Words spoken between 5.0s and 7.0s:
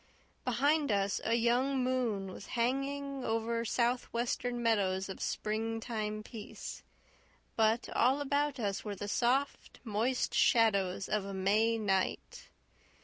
of spring time peace,